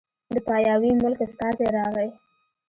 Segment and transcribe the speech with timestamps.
[0.33, 2.09] د پاياوي ملک استازی راغی